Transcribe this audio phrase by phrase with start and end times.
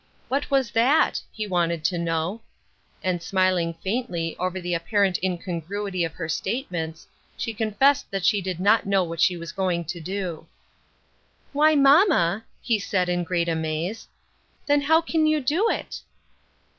[0.29, 1.21] What was that?
[1.31, 2.41] he wanted to know.
[3.03, 7.05] And smiling faintly over the apparent incongruity of her statements,
[7.37, 10.47] she con fessed that she did not know what she was going to do."
[11.53, 14.07] Why, mamma!" he said, in great amaze."
[14.65, 15.99] Then how can you do it